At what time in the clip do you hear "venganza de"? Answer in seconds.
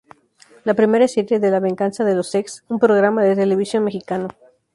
1.59-2.15